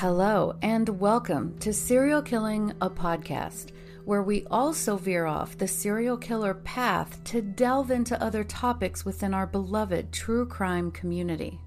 [0.00, 3.70] Hello, and welcome to Serial Killing, a podcast,
[4.04, 9.32] where we also veer off the serial killer path to delve into other topics within
[9.32, 11.58] our beloved true crime community.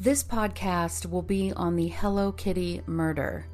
[0.00, 3.46] This podcast will be on the Hello Kitty murder.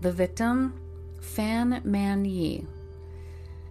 [0.00, 0.80] The victim,
[1.20, 2.66] Fan Man Yi.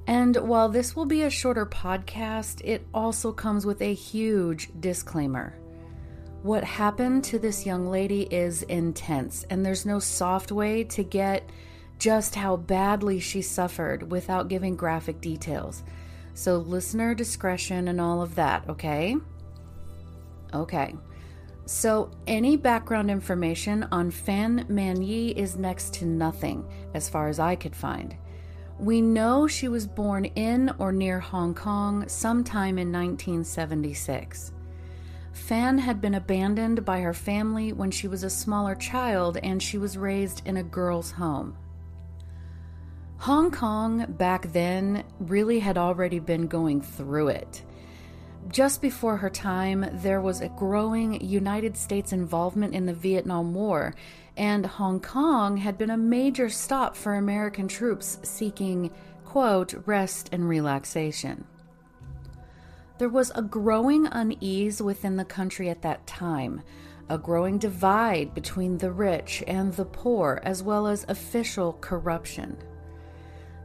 [0.06, 5.56] And while this will be a shorter podcast, it also comes with a huge disclaimer.
[6.44, 11.50] What happened to this young lady is intense, and there's no soft way to get
[12.00, 15.84] just how badly she suffered without giving graphic details.
[16.34, 19.16] So, listener discretion and all of that, okay?
[20.54, 20.96] Okay.
[21.66, 27.40] So, any background information on Fan Man Yi is next to nothing, as far as
[27.40, 28.18] I could find.
[28.80, 34.52] We know she was born in or near Hong Kong sometime in 1976.
[35.34, 39.78] Fan had been abandoned by her family when she was a smaller child and she
[39.78, 41.58] was raised in a girl's home.
[43.18, 47.64] Hong Kong back then really had already been going through it.
[48.50, 53.96] Just before her time, there was a growing United States involvement in the Vietnam War,
[54.36, 58.92] and Hong Kong had been a major stop for American troops seeking,
[59.24, 61.46] quote, rest and relaxation.
[63.04, 66.62] There was a growing unease within the country at that time,
[67.10, 72.56] a growing divide between the rich and the poor, as well as official corruption.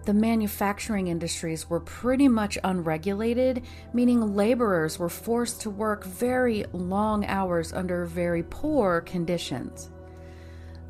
[0.06, 7.25] The manufacturing industries were pretty much unregulated, meaning laborers were forced to work very long
[7.25, 9.92] hours under very poor conditions.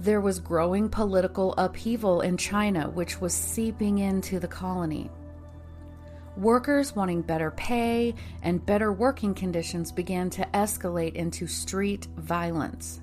[0.00, 5.10] There was growing political upheaval in China, which was seeping into the colony.
[6.38, 13.00] Workers wanting better pay and better working conditions began to escalate into street violence.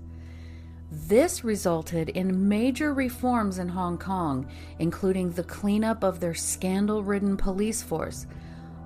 [0.89, 4.47] This resulted in major reforms in Hong Kong,
[4.79, 8.25] including the cleanup of their scandal ridden police force.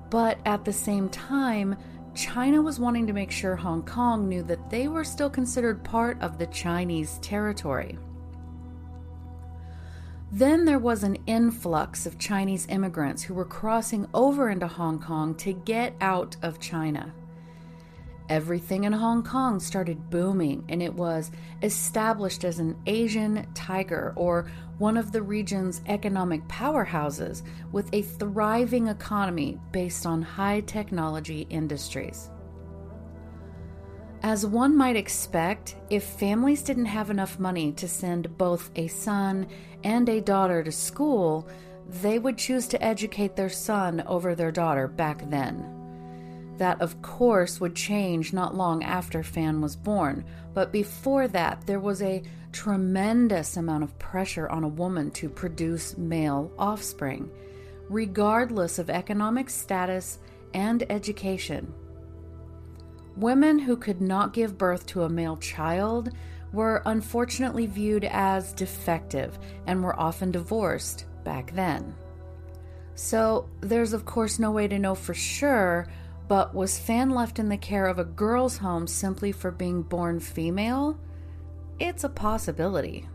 [0.09, 1.75] But at the same time,
[2.15, 6.19] China was wanting to make sure Hong Kong knew that they were still considered part
[6.21, 7.99] of the Chinese territory.
[10.31, 15.33] Then there was an influx of Chinese immigrants who were crossing over into Hong Kong
[15.35, 17.13] to get out of China.
[18.29, 21.31] Everything in Hong Kong started booming, and it was
[21.63, 27.41] established as an Asian tiger or one of the region's economic powerhouses
[27.71, 32.29] with a thriving economy based on high technology industries.
[34.29, 39.47] As one might expect, if families didn't have enough money to send both a son
[39.83, 41.47] and a daughter to school,
[42.03, 46.53] they would choose to educate their son over their daughter back then.
[46.59, 50.23] That, of course, would change not long after Fan was born,
[50.53, 55.97] but before that, there was a tremendous amount of pressure on a woman to produce
[55.97, 57.31] male offspring,
[57.89, 60.19] regardless of economic status
[60.53, 61.73] and education.
[63.17, 66.11] Women who could not give birth to a male child
[66.51, 69.37] were unfortunately viewed as defective
[69.67, 71.95] and were often divorced back then.
[72.95, 75.87] So, there's of course no way to know for sure,
[76.27, 80.19] but was Fan left in the care of a girl's home simply for being born
[80.19, 80.99] female?
[81.79, 83.07] It's a possibility.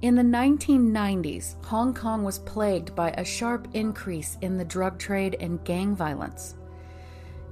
[0.00, 5.36] In the 1990s, Hong Kong was plagued by a sharp increase in the drug trade
[5.40, 6.54] and gang violence.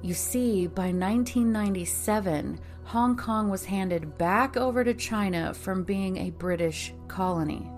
[0.01, 6.29] You see, by 1997, Hong Kong was handed back over to China from being a
[6.29, 7.69] British colony.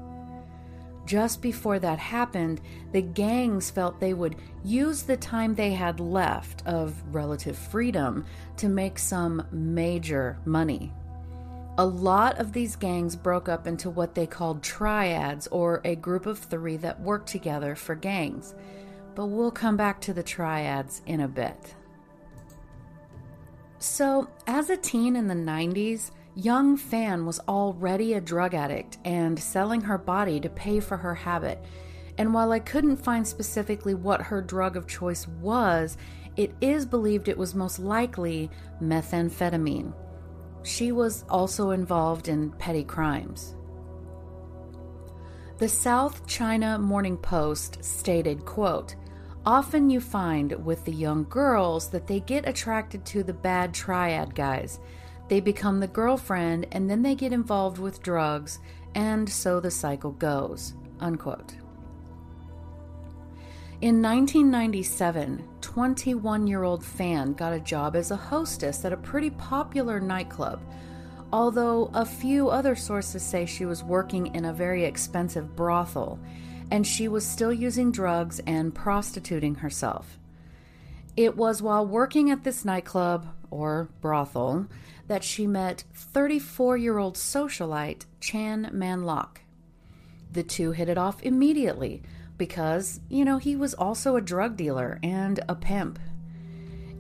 [1.06, 6.62] Just before that happened, the gangs felt they would use the time they had left
[6.68, 8.26] of relative freedom
[8.58, 10.94] to make some major money.
[11.80, 16.28] A lot of these gangs broke up into what they called triads, or a group
[16.28, 18.54] of three that worked together for gangs.
[19.16, 21.76] But we'll come back to the triads in a bit.
[23.80, 29.40] So, as a teen in the 90s, young Fan was already a drug addict and
[29.40, 31.64] selling her body to pay for her habit.
[32.18, 35.98] And while I couldn't find specifically what her drug of choice was,
[36.36, 39.94] it is believed it was most likely methamphetamine.
[40.64, 43.56] She was also involved in petty crimes.
[45.58, 48.96] The South China Morning Post stated, quote,
[49.50, 54.36] Often you find with the young girls that they get attracted to the bad triad
[54.36, 54.80] guys.
[55.28, 58.60] They become the girlfriend and then they get involved with drugs,
[58.94, 60.76] and so the cycle goes.
[61.00, 61.56] Unquote.
[63.82, 69.32] In 1997, 21 year old Fan got a job as a hostess at a pretty
[69.32, 70.62] popular nightclub.
[71.34, 76.20] although a few other sources say she was working in a very expensive brothel
[76.72, 80.18] and she was still using drugs and prostituting herself.
[81.18, 84.68] It was while working at this nightclub, or brothel,
[85.08, 89.42] that she met 34 year old socialite Chan Man Lok.
[90.32, 92.04] The two hit it off immediately
[92.38, 96.00] because, you know, he was also a drug dealer and a pimp.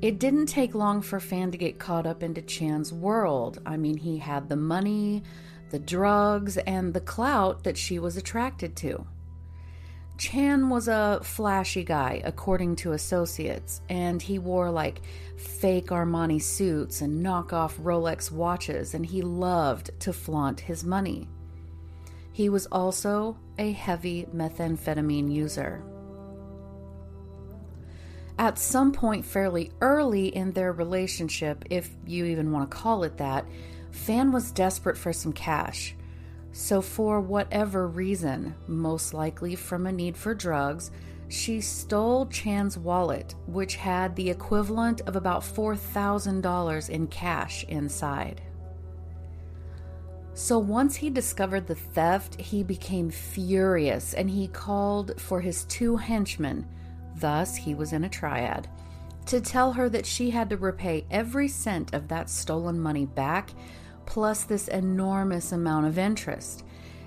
[0.02, 3.60] It didn't take long for Fan to get caught up into Chan's world.
[3.66, 5.24] I mean, he had the money,
[5.72, 9.06] the drugs, and the clout that she was attracted to.
[10.20, 15.02] Chan was a flashy guy, according to associates, and he wore like
[15.38, 21.30] fake Armani suits and knockoff Rolex watches, and he loved to flaunt his money.
[22.34, 25.82] He was also a heavy methamphetamine user.
[28.38, 33.18] At some point fairly early in their relationship, if you even want to call it
[33.18, 33.46] that,
[33.92, 35.96] Fan was desperate for some cash.
[36.60, 40.92] So, for whatever reason, most likely from a need for drugs,
[41.30, 48.42] she stole Chan's wallet, which had the equivalent of about $4,000 in cash inside.
[50.34, 55.96] So, once he discovered the theft, he became furious and he called for his two
[55.96, 56.68] henchmen,
[57.16, 58.68] thus, he was in a triad,
[59.28, 63.52] to tell her that she had to repay every cent of that stolen money back
[64.10, 66.66] plus this enormous amount of interest,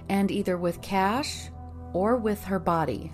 [0.09, 1.51] and either with cash
[1.93, 3.13] or with her body.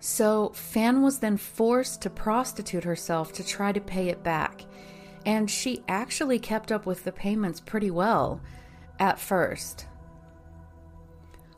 [0.00, 4.64] So, Fan was then forced to prostitute herself to try to pay it back,
[5.24, 8.40] and she actually kept up with the payments pretty well
[8.98, 9.86] at first.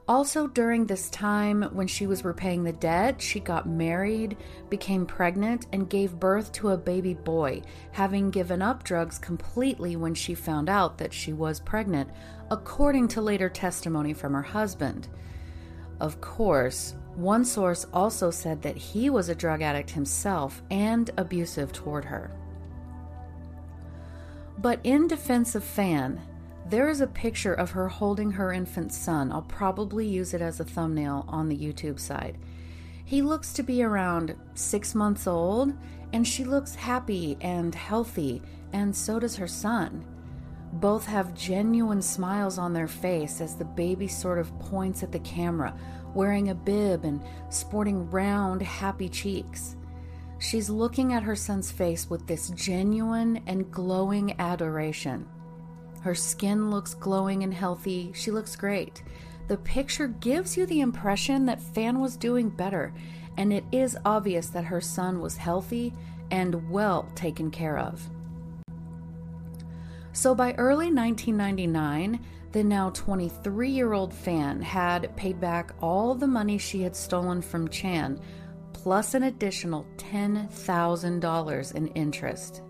[0.07, 4.37] Also, during this time when she was repaying the debt, she got married,
[4.69, 7.63] became pregnant, and gave birth to a baby boy,
[7.93, 12.11] having given up drugs completely when she found out that she was pregnant,
[12.51, 15.09] according to later testimony from her husband.
[16.01, 21.73] Of course, one source also said that he was a drug addict himself and abusive
[21.73, 22.31] toward her.
[24.59, 26.21] But in defense of Fan,
[26.67, 29.31] there is a picture of her holding her infant son.
[29.31, 32.39] I'll probably use it as a thumbnail on the YouTube side.
[33.05, 35.75] He looks to be around six months old,
[36.15, 38.41] and she looks happy and healthy,
[38.73, 40.07] and so does her son.
[40.75, 45.21] Both have genuine smiles on their face as the baby sort of points at the
[45.21, 45.79] camera,
[46.15, 49.77] wearing a bib and sporting round, happy cheeks.
[50.39, 55.29] She's looking at her son's face with this genuine and glowing adoration.
[56.05, 58.13] Her skin looks glowing and healthy.
[58.15, 59.03] She looks great.
[59.49, 62.93] The picture gives you the impression that Fan was doing better,
[63.39, 65.95] and it is obvious that her son was healthy
[66.31, 68.07] and well taken care of.
[70.13, 72.21] So by early 1999,
[72.53, 77.41] the now 23 year old Fan had paid back all the money she had stolen
[77.41, 78.21] from Chan,
[78.75, 82.61] plus an additional $10,000 in interest.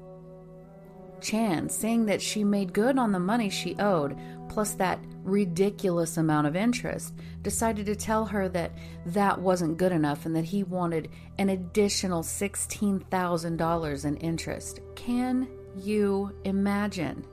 [1.24, 4.16] Chan, saying that she made good on the money she owed,
[4.50, 8.72] plus that ridiculous amount of interest, decided to tell her that
[9.06, 14.80] that wasn't good enough and that he wanted an additional $16,000 in interest.
[14.94, 17.24] Can you imagine?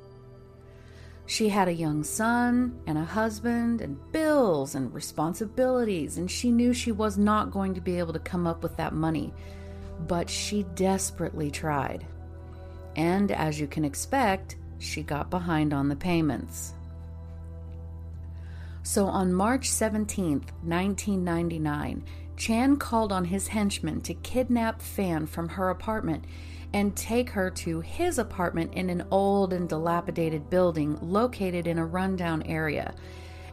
[1.25, 6.73] She had a young son and a husband and bills and responsibilities, and she knew
[6.73, 9.33] she was not going to be able to come up with that money.
[10.07, 12.05] But she desperately tried
[12.95, 16.73] and as you can expect, she got behind on the payments.
[18.83, 22.03] So on March 17, 1999,
[22.35, 26.25] Chan called on his henchmen to kidnap Fan from her apartment
[26.73, 31.85] and take her to his apartment in an old and dilapidated building located in a
[31.85, 32.95] rundown area.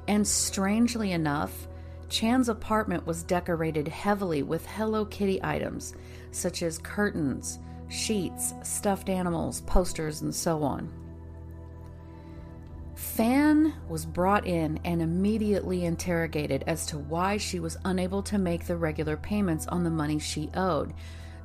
[0.07, 1.68] And strangely enough,
[2.09, 5.95] Chan's apartment was decorated heavily with Hello Kitty items
[6.30, 10.92] such as curtains, sheets, stuffed animals, posters, and so on.
[12.95, 18.66] Fan was brought in and immediately interrogated as to why she was unable to make
[18.66, 20.92] the regular payments on the money she owed,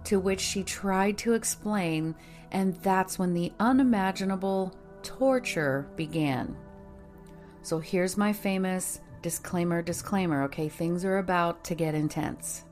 [0.04, 2.16] to which she tried to explain,
[2.52, 6.56] and that's when the unimaginable torture began.
[7.62, 10.70] So here's my famous disclaimer disclaimer, okay?
[10.70, 12.66] Things are about to get intense.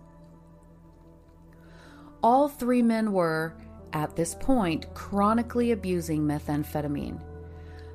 [2.24, 3.56] All three men were,
[3.94, 7.20] at this point, chronically abusing methamphetamine.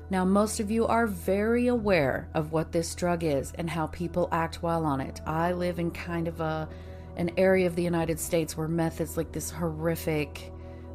[0.09, 4.29] Now, most of you are very aware of what this drug is and how people
[4.31, 5.21] act while on it.
[5.25, 6.69] I live in kind of a
[7.17, 10.51] an area of the United States where meth is like this horrific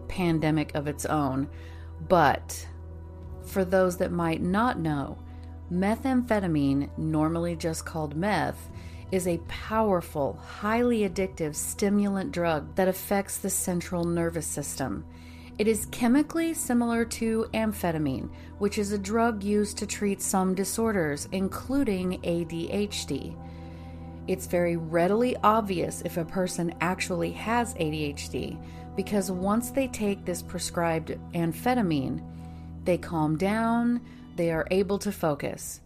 [0.08, 1.48] pandemic of its own.
[2.08, 2.66] But
[3.44, 5.18] For those that might not know,
[5.70, 8.70] methamphetamine, normally just called meth,
[9.12, 15.04] is a powerful, highly addictive stimulant drug that affects the central nervous system.
[15.58, 21.28] It is chemically similar to amphetamine, which is a drug used to treat some disorders,
[21.30, 23.36] including ADHD.
[24.28, 28.58] It's very readily obvious if a person actually has ADHD
[28.96, 32.22] because once they take this prescribed amphetamine,
[32.84, 34.00] they calm down,
[34.36, 35.80] they are able to focus.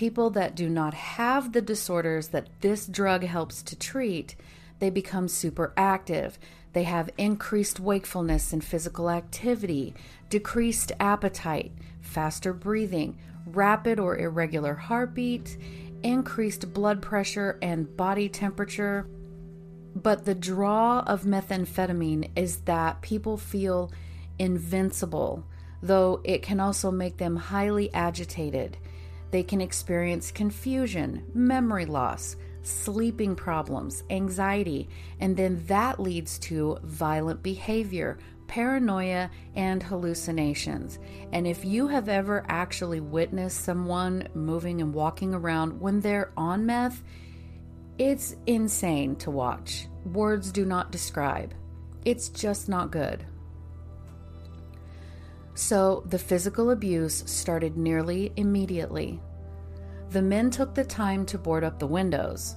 [0.00, 4.34] People that do not have the disorders that this drug helps to treat,
[4.78, 6.38] they become super active.
[6.72, 9.92] They have increased wakefulness and physical activity,
[10.30, 15.58] decreased appetite, faster breathing, rapid or irregular heartbeat,
[16.02, 19.06] increased blood pressure and body temperature.
[19.94, 23.92] But the draw of methamphetamine is that people feel
[24.38, 25.44] invincible,
[25.82, 28.78] though it can also make them highly agitated.
[29.30, 34.88] They can experience confusion, memory loss, sleeping problems, anxiety,
[35.20, 38.18] and then that leads to violent behavior,
[38.48, 40.98] paranoia, and hallucinations.
[41.32, 46.66] And if you have ever actually witnessed someone moving and walking around when they're on
[46.66, 47.02] meth,
[47.98, 49.86] it's insane to watch.
[50.04, 51.54] Words do not describe.
[52.04, 53.24] It's just not good.
[55.60, 59.20] So the physical abuse started nearly immediately.
[60.08, 62.56] The men took the time to board up the windows,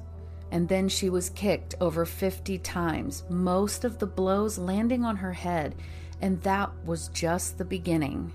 [0.51, 5.33] and then she was kicked over 50 times, most of the blows landing on her
[5.33, 5.75] head,
[6.21, 8.31] and that was just the beginning.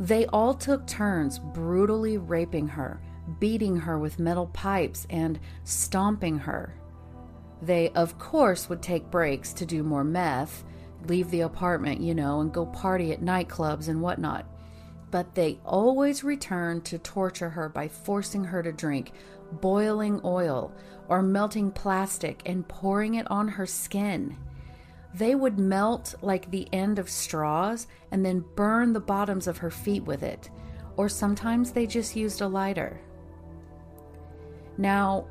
[0.00, 3.00] They all took turns brutally raping her,
[3.38, 6.74] beating her with metal pipes, and stomping her.
[7.62, 10.64] They, of course, would take breaks to do more meth,
[11.06, 14.46] leave the apartment, you know, and go party at nightclubs and whatnot
[15.10, 19.12] but they always returned to torture her by forcing her to drink
[19.52, 20.72] boiling oil
[21.08, 24.36] or melting plastic and pouring it on her skin.
[25.14, 29.70] They would melt like the end of straws and then burn the bottoms of her
[29.70, 30.50] feet with it,
[30.96, 33.00] or sometimes they just used a lighter.
[34.76, 35.26] Now,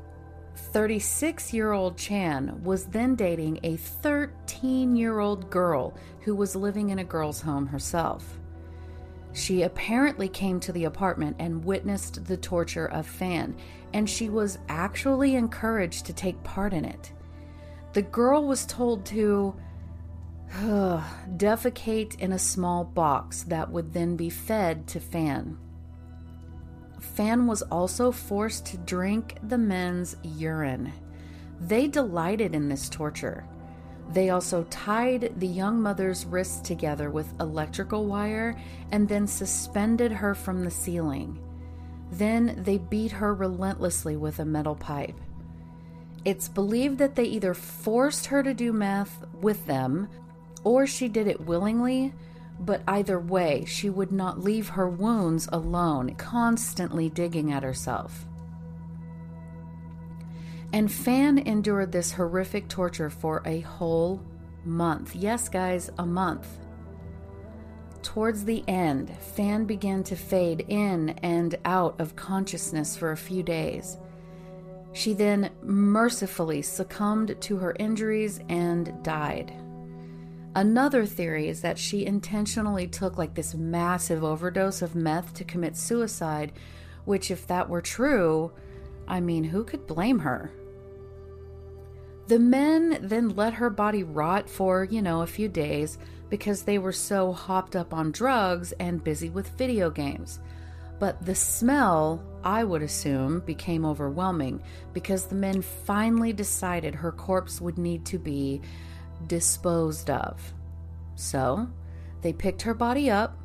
[0.56, 6.90] 36 year old Chan was then dating a 13 year old girl who was living
[6.90, 8.38] in a girl's home herself.
[9.32, 13.54] She apparently came to the apartment and witnessed the torture of Fan,
[13.92, 17.12] and she was actually encouraged to take part in it.
[17.92, 19.54] The girl was told to
[20.50, 25.58] defecate in a small box that would then be fed to Fan.
[27.00, 30.92] Fan was also forced to drink the men's urine.
[31.60, 33.44] They delighted in this torture.
[34.12, 38.60] They also tied the young mother's wrists together with electrical wire
[38.92, 41.38] and then suspended her from the ceiling.
[42.12, 45.18] Then they beat her relentlessly with a metal pipe.
[46.24, 50.08] It's believed that they either forced her to do meth with them
[50.64, 52.12] or she did it willingly,
[52.60, 58.26] but either way, she would not leave her wounds alone, constantly digging at herself.
[60.72, 64.22] And Fan endured this horrific torture for a whole
[64.64, 65.14] month.
[65.14, 66.46] Yes, guys, a month.
[68.02, 73.42] Towards the end, Fan began to fade in and out of consciousness for a few
[73.42, 73.98] days.
[74.92, 79.52] She then mercifully succumbed to her injuries and died.
[80.56, 85.76] Another theory is that she intentionally took like this massive overdose of meth to commit
[85.76, 86.50] suicide,
[87.04, 88.50] which, if that were true,
[89.06, 90.50] I mean, who could blame her?
[92.28, 95.98] The men then let her body rot for, you know, a few days
[96.30, 100.40] because they were so hopped up on drugs and busy with video games.
[100.98, 104.62] But the smell, I would assume, became overwhelming
[104.94, 108.62] because the men finally decided her corpse would need to be
[109.26, 110.52] disposed of.
[111.14, 111.68] So,
[112.22, 113.38] they picked her body up,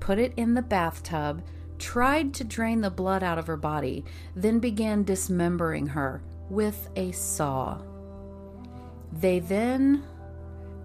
[0.00, 1.42] put it in the bathtub,
[1.78, 4.04] tried to drain the blood out of her body,
[4.34, 7.80] then began dismembering her with a saw.
[9.12, 10.04] They then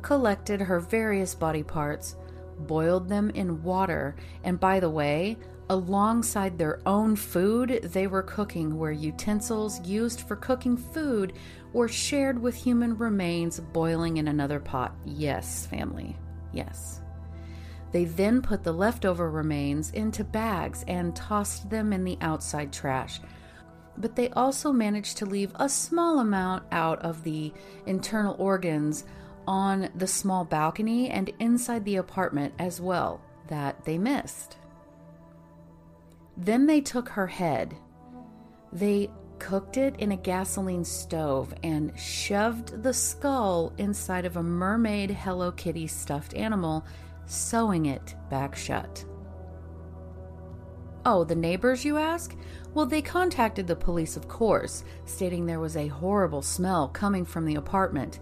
[0.02, 2.16] collected her various body parts,
[2.60, 5.38] boiled them in water, and by the way,
[5.70, 11.34] alongside their own food they were cooking, where utensils used for cooking food
[11.74, 14.96] were shared with human remains boiling in another pot.
[15.06, 16.18] Yes, family,
[16.52, 17.02] yes.
[17.92, 23.20] They then put the leftover remains into bags and tossed them in the outside trash.
[23.98, 27.54] But they also managed to leave a small amount out of the
[27.86, 29.04] internal organs
[29.48, 34.58] on the small balcony and inside the apartment as well that they missed.
[36.38, 37.76] Then they took her head.
[38.72, 39.10] They
[39.42, 45.52] cooked it in a gasoline stove and shoved the skull inside of a mermaid Hello
[45.52, 46.86] Kitty stuffed animal,
[47.26, 49.04] sewing it back shut.
[51.08, 52.36] Oh, the neighbors, you ask?
[52.76, 57.46] Well, they contacted the police, of course, stating there was a horrible smell coming from
[57.46, 58.20] the apartment,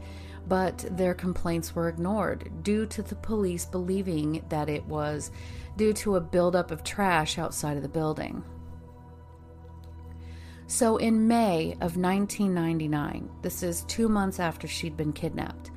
[0.48, 5.32] but their complaints were ignored due to the police believing that it was
[5.76, 8.42] due to a buildup of trash outside of the building.
[10.70, 15.72] So, in May of 1999, this is two months after she'd been kidnapped,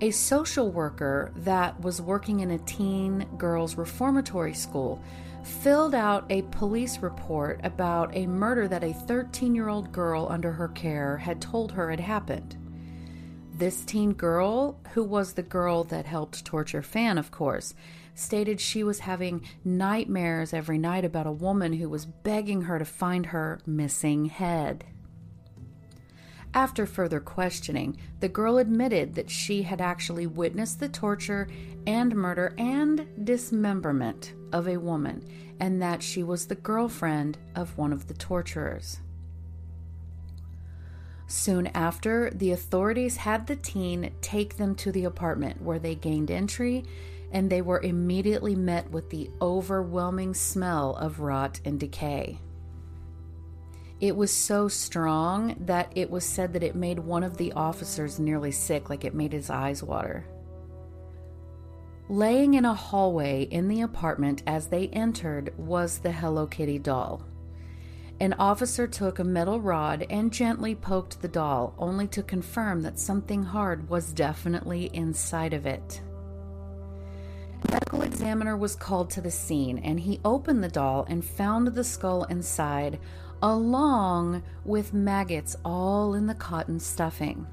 [0.00, 5.02] a social worker that was working in a teen girls' reformatory school
[5.42, 10.50] filled out a police report about a murder that a 13 year old girl under
[10.50, 12.56] her care had told her had happened.
[13.58, 17.72] This teen girl, who was the girl that helped torture Fan, of course,
[18.14, 22.84] stated she was having nightmares every night about a woman who was begging her to
[22.84, 24.84] find her missing head.
[26.52, 31.48] After further questioning, the girl admitted that she had actually witnessed the torture
[31.86, 35.26] and murder and dismemberment of a woman
[35.60, 39.00] and that she was the girlfriend of one of the torturers.
[41.26, 46.30] Soon after, the authorities had the teen take them to the apartment where they gained
[46.30, 46.84] entry
[47.32, 52.38] and they were immediately met with the overwhelming smell of rot and decay.
[54.00, 58.18] It was so strong that it was said that it made one of the officers
[58.18, 60.26] nearly sick, like it made his eyes water.
[62.08, 67.22] Laying in a hallway in the apartment as they entered was the Hello Kitty doll.
[68.18, 72.98] An officer took a metal rod and gently poked the doll, only to confirm that
[72.98, 76.00] something hard was definitely inside of it.
[77.68, 81.68] A medical examiner was called to the scene and he opened the doll and found
[81.68, 82.98] the skull inside,
[83.42, 87.46] along with maggots all in the cotton stuffing.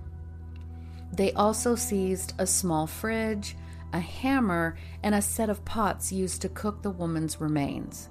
[1.12, 3.58] They also seized a small fridge,
[3.91, 8.10] a hammer, and a set of pots used to cook the woman's remains.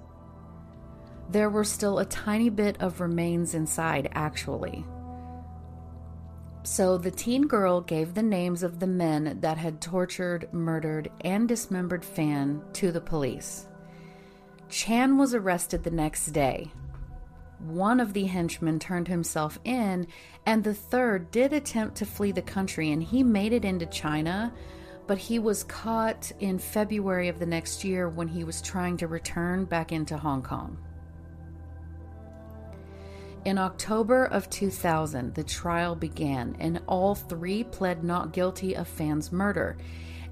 [1.31, 4.85] There were still a tiny bit of remains inside, actually.
[6.65, 11.49] So the teen girl gave the names of the men that had tortured, murdered, and
[11.49, 13.67] dismembered Fan to the police.
[14.69, 16.71] Chan was arrested the next day.
[17.59, 20.07] One of the henchmen turned himself in,
[20.47, 24.53] and the third did attempt to flee the country, and he made it into China,
[25.07, 29.09] but he was caught in February of the next year when he was trying to
[29.09, 30.79] return back into Hong Kong.
[33.45, 39.33] In October of 2000, the trial began, and all three pled not guilty of Fan's
[39.33, 39.77] murder.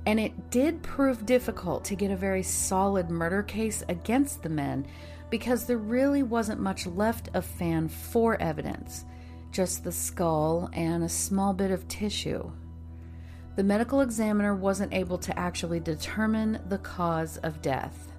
[0.06, 4.86] And it did prove difficult to get a very solid murder case against the men
[5.28, 9.04] because there really wasn't much left of Fan for evidence,
[9.50, 12.48] just the skull and a small bit of tissue.
[13.56, 18.12] The medical examiner wasn't able to actually determine the cause of death.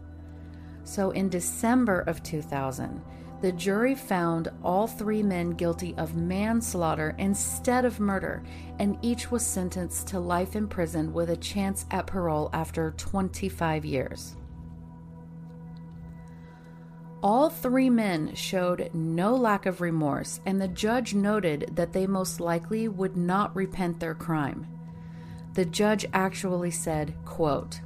[0.84, 3.01] So in December of 2000,
[3.41, 8.43] the jury found all three men guilty of manslaughter instead of murder,
[8.77, 13.84] and each was sentenced to life in prison with a chance at parole after 25
[13.84, 14.36] years.
[17.23, 22.39] All three men showed no lack of remorse, and the judge noted that they most
[22.39, 24.67] likely would not repent their crime.
[25.54, 27.82] The judge actually said, quote,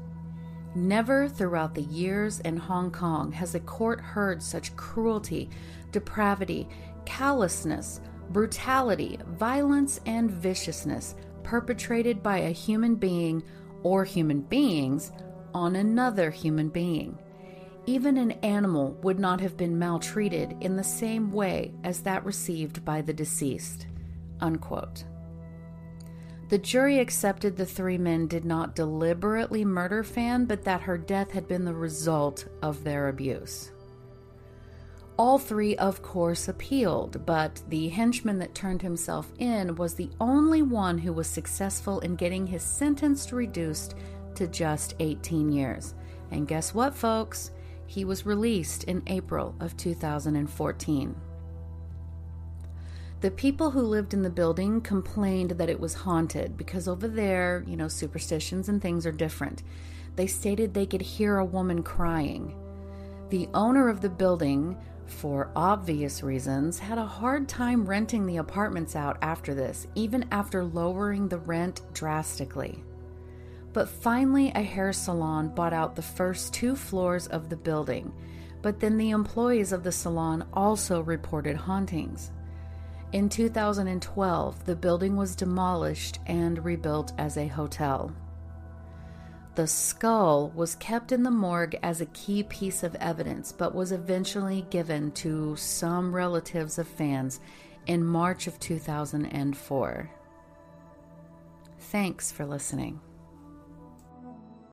[0.75, 5.49] Never throughout the years in Hong Kong has a court heard such cruelty,
[5.93, 6.67] depravity,
[7.05, 13.41] callousness, brutality, violence, and viciousness perpetrated by a human being
[13.83, 15.13] or human beings
[15.53, 17.17] on another human being.
[17.85, 22.83] Even an animal would not have been maltreated in the same way as that received
[22.83, 23.87] by the deceased.
[24.41, 25.05] Unquote.
[26.47, 31.31] The jury accepted the three men did not deliberately murder Fan, but that her death
[31.31, 33.71] had been the result of their abuse.
[35.17, 40.61] All three, of course, appealed, but the henchman that turned himself in was the only
[40.61, 43.95] one who was successful in getting his sentence reduced
[44.35, 45.95] to just 18 years.
[46.31, 47.51] And guess what, folks?
[47.87, 51.15] He was released in April of 2014.
[53.21, 57.63] The people who lived in the building complained that it was haunted because over there,
[57.65, 59.63] you know, superstitions and things are different.
[60.15, 62.53] They stated they could hear a woman crying.
[63.29, 68.95] The owner of the building, for obvious reasons, had a hard time renting the apartments
[68.95, 72.83] out after this, even after lowering the rent drastically.
[73.73, 78.13] But finally, a hair salon bought out the first two floors of the building
[78.65, 82.31] but then the employees of the salon also reported hauntings.
[83.11, 88.13] In 2012, the building was demolished and rebuilt as a hotel.
[89.55, 93.93] The skull was kept in the morgue as a key piece of evidence, but was
[93.93, 97.39] eventually given to some relatives of Fan's
[97.87, 100.11] in March of 2004.
[101.79, 102.99] Thanks for listening.